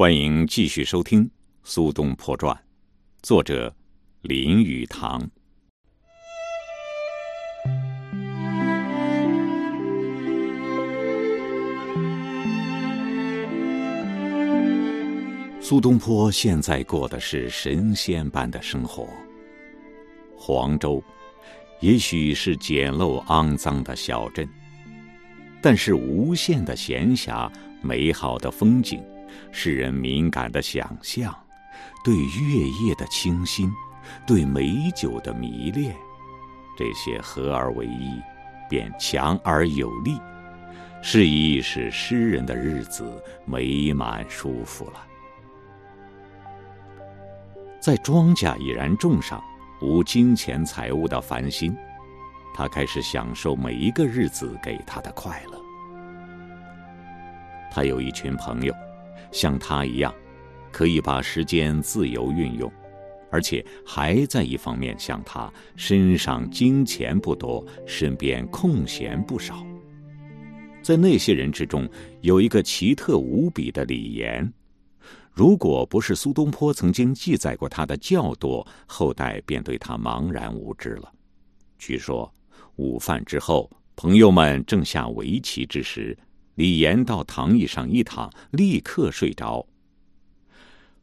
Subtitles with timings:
[0.00, 1.24] 欢迎继续收听
[1.64, 2.54] 《苏东坡传》，
[3.20, 3.74] 作者
[4.22, 5.28] 林语堂。
[15.60, 19.08] 苏东坡现在过的是神仙般的生活。
[20.36, 21.02] 黄州，
[21.80, 24.48] 也许是简陋肮脏的小镇，
[25.60, 27.50] 但是无限的闲暇、
[27.82, 29.02] 美好的风景。
[29.52, 31.34] 使人敏感的想象，
[32.04, 33.72] 对月夜的清新，
[34.26, 35.94] 对美酒的迷恋，
[36.76, 38.20] 这些合而为一，
[38.68, 40.18] 便强而有力，
[41.02, 45.04] 是以使诗人的日子美满舒服了。
[47.80, 49.42] 在庄稼已然种上，
[49.80, 51.76] 无金钱财物的烦心，
[52.54, 55.58] 他开始享受每一个日子给他的快乐。
[57.70, 58.74] 他有一群朋友。
[59.30, 60.14] 像他一样，
[60.72, 62.70] 可以把时间自由运用，
[63.30, 69.66] 而且还在一方面像他，身上金钱不多，身边空闲不少。
[70.82, 71.88] 在那些人之中，
[72.22, 74.50] 有一个奇特无比的李岩。
[75.32, 81.12] 如果不是苏东坡曾经记载过他的较多，后代便对他茫然无知了。
[81.78, 82.32] 据说
[82.76, 86.16] 午饭之后，朋友们正下围棋之时。
[86.58, 89.64] 李岩到躺椅上一躺，立刻睡着。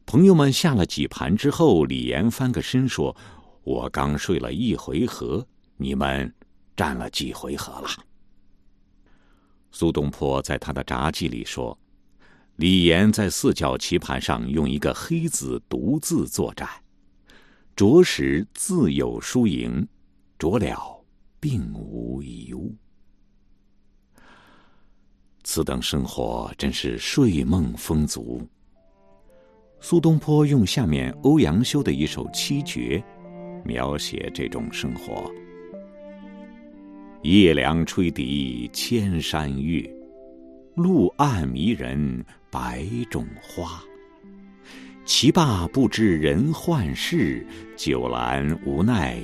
[0.04, 3.16] 朋友们下了几盘之后，李岩翻个身说
[3.64, 5.46] ：“我刚睡了一回合，
[5.78, 6.30] 你们
[6.76, 7.88] 战了几回合了？”
[9.72, 11.78] 苏东坡在他的札记里说
[12.56, 16.68] ：“李岩在四角棋盘上用一个黑子独自作战，
[17.74, 19.88] 着实自有输赢，
[20.38, 21.02] 着了
[21.40, 22.76] 并无一物。”
[25.48, 28.44] 此等生活真是睡梦丰足。
[29.78, 33.00] 苏东坡用下面欧阳修的一首七绝，
[33.64, 35.32] 描写这种生活：
[37.22, 39.88] 夜凉吹笛千山月，
[40.74, 43.80] 路暗迷人百种花。
[45.04, 49.16] 其罢不知人涣世，酒阑无奈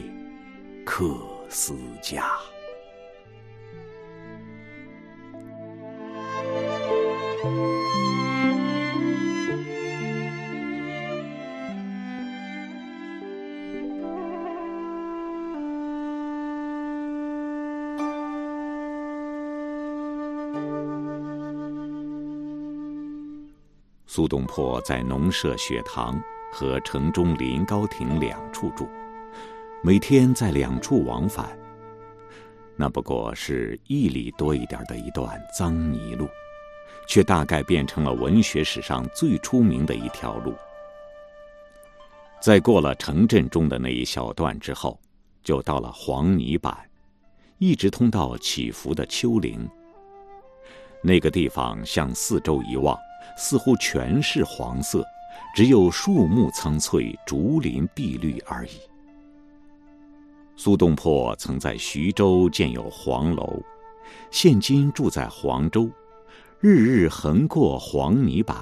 [0.84, 2.24] 客思家。
[24.14, 28.86] 苏东坡在农舍雪堂和城中临高亭两处住，
[29.82, 31.58] 每天在两处往返。
[32.76, 36.28] 那不过是一里多一点的一段脏泥路，
[37.08, 40.54] 却大概变成了文学史上最出名的一条路。
[42.38, 45.00] 在过了城镇中的那一小段之后，
[45.42, 46.76] 就到了黄泥板，
[47.56, 49.66] 一直通到起伏的丘陵。
[51.02, 52.94] 那个地方向四周一望。
[53.36, 55.04] 似乎全是黄色，
[55.54, 58.80] 只有树木苍翠、竹林碧绿而已。
[60.56, 63.60] 苏东坡曾在徐州建有黄楼，
[64.30, 65.90] 现今住在黄州，
[66.60, 68.56] 日日横过黄泥板，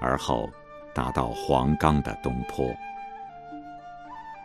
[0.00, 0.48] 而后
[0.94, 2.66] 达到黄冈的东坡。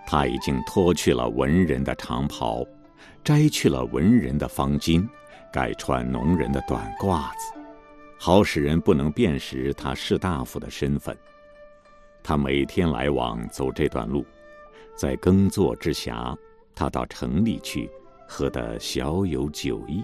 [0.06, 2.66] 他已经脱去了文人的长袍，
[3.24, 5.08] 摘去了文人的方巾，
[5.54, 7.59] 改穿农人的短褂子。
[8.22, 11.18] 好使人不能辨识他士大夫的身份。
[12.22, 14.26] 他每天来往走这段路，
[14.94, 16.38] 在耕作之暇，
[16.76, 17.90] 他到城里去，
[18.28, 20.04] 喝得小有酒意，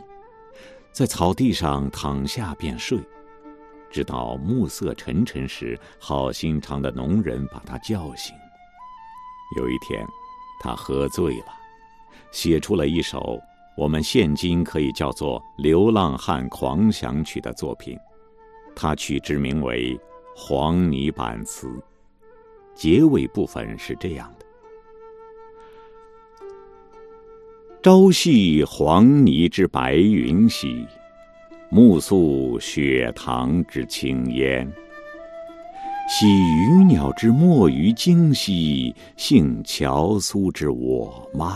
[0.94, 2.98] 在草地上躺下便睡，
[3.92, 8.34] 直到暮色沉沉时，好心肠的农人把他叫醒。
[9.58, 10.08] 有一天，
[10.62, 11.47] 他喝醉了，
[12.32, 13.38] 写出了一首。
[13.78, 18.00] 我们现今可以叫做《流浪汉狂想曲》的作品，
[18.75, 19.96] 他取之名为
[20.36, 21.67] 《黄泥板词》，
[22.73, 24.46] 结尾部分是这样的：
[27.82, 30.85] 朝夕黄泥之白云兮，
[31.70, 34.70] 暮宿雪堂之青烟。
[36.08, 41.49] 喜鱼鸟之没于惊兮，幸樵苏之我慢。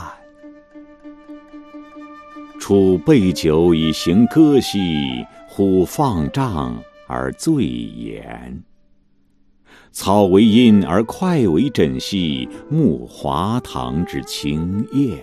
[2.60, 8.64] 楚备酒以行歌兮，忽放帐而醉言。
[9.92, 15.18] 草为阴而快为枕兮，木华堂之清艳。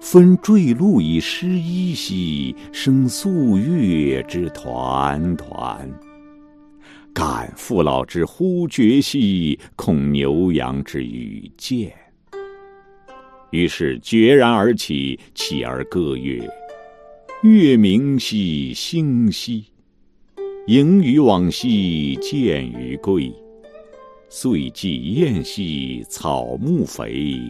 [0.00, 5.90] 分坠露以湿衣兮，生素月之团团。
[7.12, 11.92] 感父老之呼绝兮，恐牛羊之与见。
[13.50, 16.48] 于是决然而起，起而歌曰
[17.42, 19.64] ：“月明兮，星稀，
[20.66, 23.32] 盈于往兮，见于归。
[24.28, 27.40] 岁既晏兮，草木肥。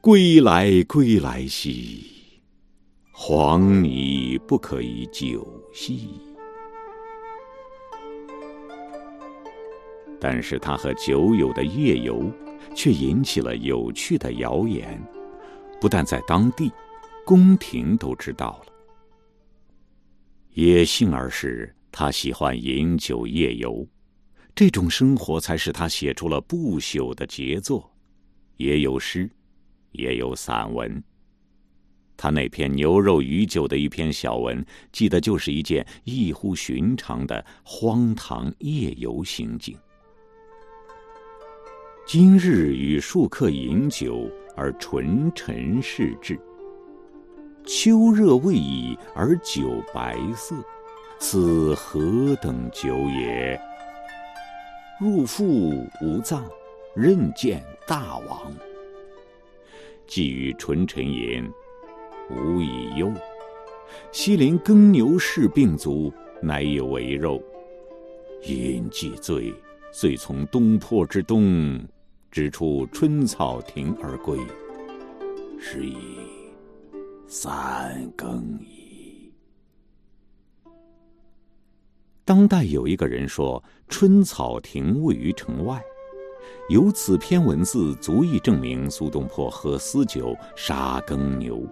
[0.00, 2.04] 归来，归来兮，
[3.12, 6.08] 黄泥不可以久兮。”
[10.18, 12.28] 但是他和酒友的夜游，
[12.74, 15.00] 却引起了有趣的谣言，
[15.80, 16.72] 不但在当地，
[17.24, 18.72] 宫廷都知道了。
[20.54, 23.86] 也幸而是他喜欢饮酒夜游，
[24.54, 27.94] 这种生活才使他写出了不朽的杰作，
[28.56, 29.30] 也有诗，
[29.92, 31.02] 也有散文。
[32.16, 39.76] 他那篇牛肉与酒的一篇小文，记得就是一件异乎寻常的荒唐夜游行径。
[42.06, 46.40] 今日与数客饮酒，而纯陈氏至。
[47.66, 50.56] 秋热未已，而酒白色，
[51.24, 53.58] 此何等酒也？
[54.98, 55.70] 入腹
[56.00, 56.44] 无脏，
[56.96, 58.52] 任见大王。
[60.04, 61.48] 既与纯臣言，
[62.28, 63.08] 无以忧。
[64.10, 67.40] 西邻耕牛氏并足，乃有为肉。
[68.42, 69.54] 饮既醉。
[69.92, 71.80] 遂从东坡之东，
[72.32, 74.36] 直出春草亭而归。
[75.60, 76.18] 是以
[77.28, 78.81] 三更矣。
[82.24, 85.82] 当代有一个人说，春草亭位于城外，
[86.68, 91.66] 由此篇文字足以证明苏东坡喝私酒、杀耕牛，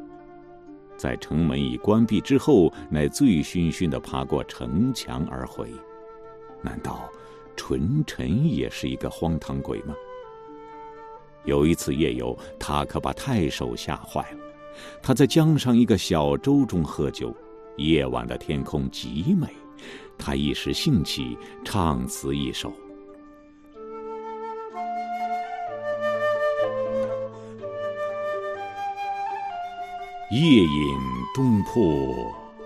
[0.97, 5.71] 在城门已关闭之后，乃醉醺醺的爬过城墙而回。
[6.63, 7.09] 难道？
[7.57, 9.95] 纯臣也是一个荒唐鬼吗？
[11.45, 14.39] 有一次夜游，他可把太守吓坏了。
[15.03, 17.35] 他在江上一个小舟中喝酒，
[17.77, 19.47] 夜晚的天空极美，
[20.21, 22.71] 他一时兴起，唱词一首
[30.31, 30.99] ：“夜饮
[31.35, 32.15] 东坡，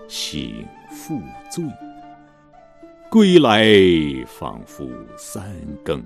[0.07, 1.63] 醒复醉。”
[3.09, 3.65] 归来
[4.27, 4.85] 仿佛
[5.17, 5.55] 三
[5.85, 6.03] 更，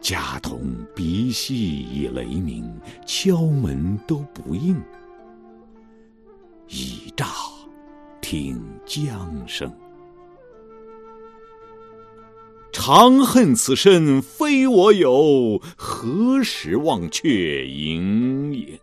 [0.00, 0.60] 家童
[0.92, 2.68] 鼻息已雷鸣，
[3.06, 4.82] 敲门都不应。
[6.66, 7.39] 倚栅
[8.20, 9.72] 听江声，
[12.72, 18.78] 长恨此身非我有，何时忘却营营？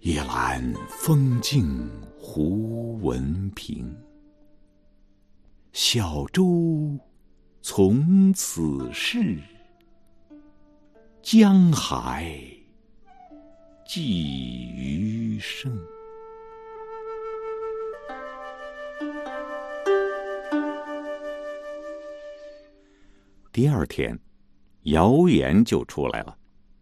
[0.00, 1.90] 夜阑风静。
[2.24, 3.94] 胡文平，
[5.72, 6.96] 小舟
[7.60, 9.36] 从此逝，
[11.20, 12.32] 江海
[13.86, 15.76] 寄余生。
[23.52, 24.18] 第二天，
[24.84, 26.34] 谣言就出来了，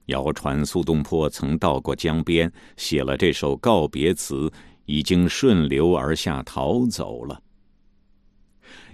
[0.07, 4.53] 谣传苏东坡曾到过江边，写了这首告别词。
[4.87, 7.41] 已经顺流而下逃走了。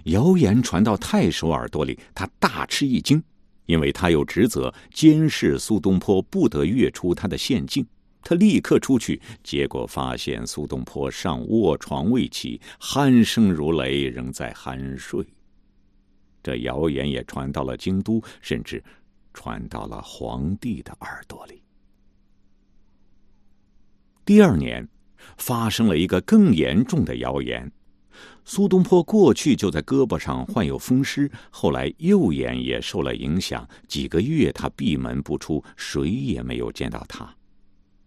[0.03, 3.23] 谣言传到太守耳朵里，他大吃一惊，
[3.65, 7.83] 因为他有职责监视苏东坡，不得越出他的县境。
[8.27, 15.25] 他立刻出去，结果发现苏东坡尚卧床未起，鼾声如雷，仍在酣睡。
[16.43, 18.83] 这谣言也传到了京都，甚至
[19.33, 21.63] 传到了皇帝的耳朵里。
[24.25, 24.85] 第二年。
[25.37, 27.69] 发生了一个更严重的谣言：
[28.45, 37.35] 苏东坡过去就在胳膊上患有风湿，后来右眼也受了影响，几个月他闭门不出，谁也没有见到他。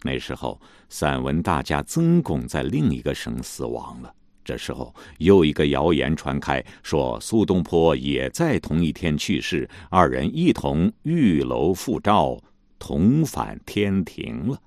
[0.03, 4.15] 那时候，散文大家曾巩在另一个省死亡了。
[4.43, 12.37] 这时候，又一个谣言传开，说苏东坡也在同一天去世，二人一同玉楼复照，
[12.79, 14.59] 同返天庭了。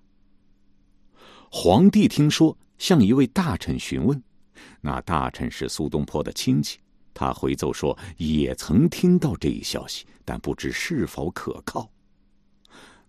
[1.50, 4.22] 皇帝听说，向一位大臣询问，
[4.80, 6.80] 那大臣是苏东坡的亲戚，
[7.14, 11.90] 他回奏说也曾听到这一消息，但不知是否可靠。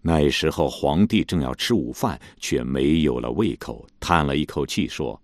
[0.06, 5.18] 那时候皇帝正要吃午饭，却没有了胃口，叹了一口气说：“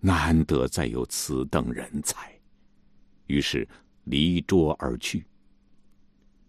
[0.00, 2.32] 难得再有此等人才。”
[3.28, 3.68] 于是
[4.04, 5.26] 离桌而去。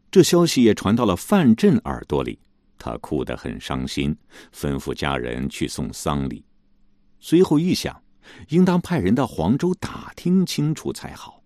[0.09, 2.39] 这消息也传到了范镇耳朵里。
[2.77, 4.15] 他哭得很伤心，
[4.53, 6.45] 吩咐家人去送丧礼。
[7.19, 8.01] 随后一想，
[8.47, 11.43] 应当派人到黄州打听清楚才好。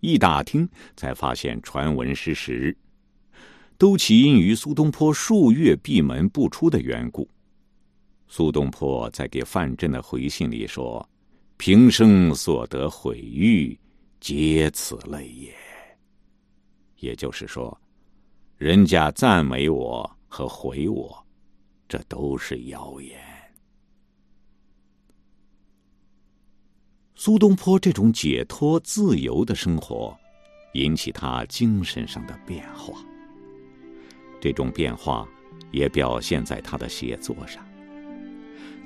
[0.00, 2.76] 一打听，才发现传闻失实，
[3.80, 7.26] 都起因于苏东坡数月闭门不出的缘故。
[8.28, 11.08] 苏东坡在给范镇的回信里说
[11.56, 13.74] ：“平生所得毁誉，
[14.20, 15.50] 皆此类也。”
[17.00, 17.74] 也就是说，
[18.58, 21.26] 人家赞美我和毁我，
[21.88, 23.18] 这都是谣言。
[27.14, 30.14] 苏东坡这种解脱自由的生活，
[30.74, 33.02] 引起他精神上的变化。
[34.40, 35.28] 这种变化
[35.70, 37.64] 也表现在他的写作上。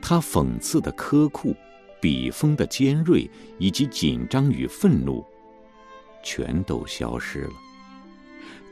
[0.02, 1.54] 他讽刺的苛酷、
[2.00, 5.24] 笔锋的尖锐以及紧张与愤怒，
[6.22, 7.52] 全都消失了。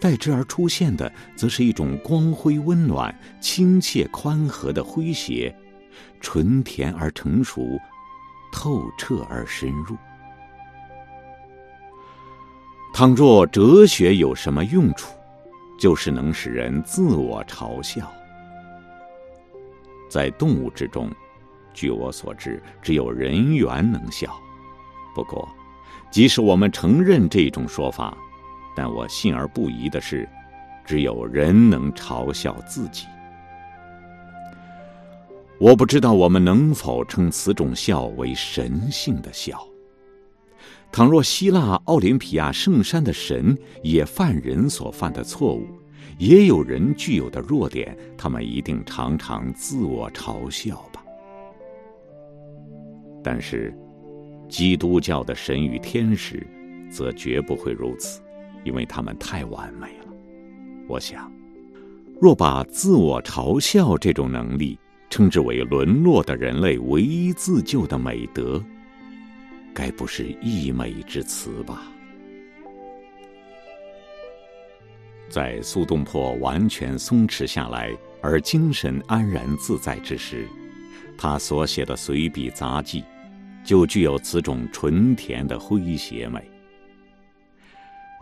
[0.01, 5.55] 代之而出现的，则是一种光辉温暖、亲切宽和的诙谐，
[6.21, 7.79] 纯甜而成熟。
[8.55, 9.97] 透彻而深入。
[12.93, 15.15] 倘若哲学有什么用处，
[15.83, 18.09] 就是能使人自我嘲笑。
[20.09, 21.11] 在动物之中，
[21.75, 24.33] 据我所知，只有人猿能笑。
[25.12, 25.49] 不过，
[26.09, 28.17] 即使我们承认这种说法，
[28.77, 30.29] 但我信而不疑的是，
[30.85, 33.09] 只有人能嘲笑自己。
[35.59, 39.67] 我不知道我们能否称此种笑为神性的笑。
[40.93, 45.67] 倘若希腊奥林匹亚圣山的神也犯人所犯的错误，
[46.19, 51.03] 也有人具有的弱点，他们一定常常自我嘲笑吧。
[53.25, 53.75] 但是，
[54.51, 56.47] 基督教的神与天使，
[56.91, 58.21] 则绝不会如此，
[58.63, 60.13] 因为他们太完美了。
[60.87, 61.33] 我想，
[62.21, 68.63] 若把自我嘲笑这种能力，称之为沦落的人类唯一自救的美德，
[69.83, 71.83] 该不是溢美之词吧？
[75.29, 77.91] 在苏东坡完全松弛下来
[78.23, 80.47] 而精神安然自在之时，
[81.19, 83.03] 他所写的随笔杂记，
[83.65, 86.49] 就具有此种纯甜的诙谐美。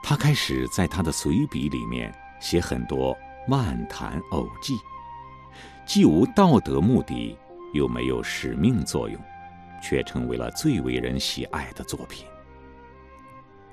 [0.03, 3.15] 他开始在他的随笔里面写很多
[3.47, 4.79] 漫谈偶记。
[5.85, 7.37] 既无道德目的，
[7.75, 9.21] 又没有使命作用，
[9.83, 12.27] 却成为了最为人喜爱的作品。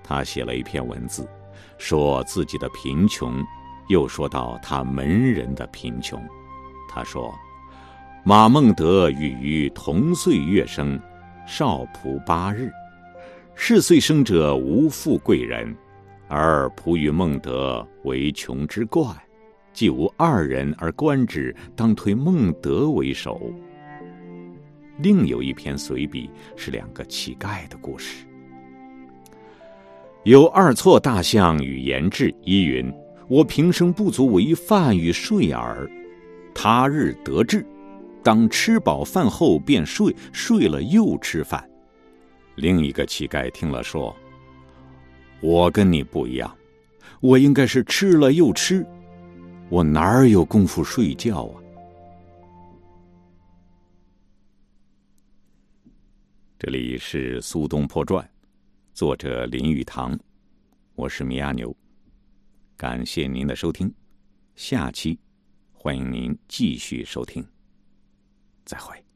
[0.04, 1.28] 他写了一篇文字，
[1.78, 3.44] 说自己的贫穷，
[3.90, 6.22] 又说到他门人的贫穷。
[6.90, 7.34] 他说
[8.24, 11.00] ：“马孟德与于同岁月生，
[11.46, 12.72] 少仆八日。
[13.54, 15.76] 是岁生者无富贵人，
[16.28, 19.04] 而仆与孟德为穷之怪。”
[19.74, 23.40] 既无二人而观之，当推孟德为首。
[25.00, 28.26] 另有一篇随笔是两个乞丐的故事。
[30.24, 32.92] 有二错大象与言志，依云
[33.30, 35.90] ：“我平生不足为饭与睡耳，
[36.54, 37.66] 他日得志，
[38.24, 41.64] 当吃饱饭后便睡，睡了又吃饭。”
[42.56, 44.14] 另一个乞丐听了说
[45.40, 46.54] ：“我跟你不一样，
[47.22, 48.86] 我应该是吃了又吃。”
[49.70, 51.62] 我哪儿有功夫睡觉啊？
[56.60, 58.26] 这里是《苏东坡传》，
[58.92, 60.18] 作者林语堂，
[60.96, 61.76] 我是米阿牛，
[62.76, 63.94] 感谢您的收听，
[64.56, 65.20] 下期
[65.72, 67.46] 欢迎您继续收听，
[68.66, 69.07] 再会。